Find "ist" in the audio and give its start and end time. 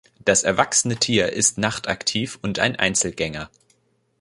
1.31-1.59